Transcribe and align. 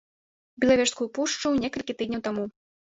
Белавежскую 0.65 1.07
пушчу 1.19 1.55
некалькі 1.63 1.99
тыдняў 2.03 2.21
таму. 2.29 2.43